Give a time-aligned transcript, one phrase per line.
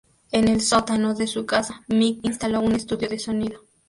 [0.31, 3.59] En el sótano de su casa, Mick instaló un estudio de sonido.